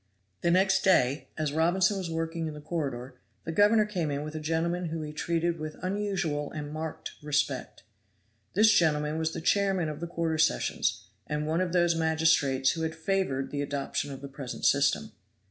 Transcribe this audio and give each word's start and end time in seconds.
The 0.41 0.49
next 0.49 0.81
day, 0.83 1.27
as 1.37 1.53
Robinson 1.53 1.99
was 1.99 2.09
working 2.09 2.47
in 2.47 2.55
the 2.55 2.59
corridor, 2.59 3.19
the 3.43 3.51
governor 3.51 3.85
came 3.85 4.09
in 4.09 4.23
with 4.23 4.33
a 4.33 4.39
gentleman 4.39 4.85
whom 4.85 5.03
he 5.03 5.13
treated 5.13 5.59
with 5.59 5.75
unusual 5.83 6.51
and 6.51 6.71
marked 6.73 7.11
respect. 7.21 7.83
This 8.55 8.71
gentleman 8.71 9.19
was 9.19 9.33
the 9.33 9.41
chairman 9.41 9.89
of 9.89 9.99
the 9.99 10.07
quarter 10.07 10.39
sessions, 10.39 11.03
and 11.27 11.45
one 11.45 11.61
of 11.61 11.71
those 11.71 11.93
magistrates 11.93 12.71
who 12.71 12.81
had 12.81 12.95
favored 12.95 13.51
the 13.51 13.61
adoption 13.61 14.11
of 14.11 14.21
the 14.21 14.27
present 14.27 14.65
system. 14.65 15.09
Mr. 15.09 15.11